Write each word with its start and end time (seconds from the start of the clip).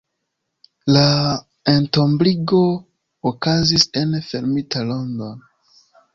La 0.95 1.03
entombigo 1.73 2.63
okazis 3.33 3.87
en 4.03 4.19
fermita 4.31 4.85
rondo. 4.91 5.31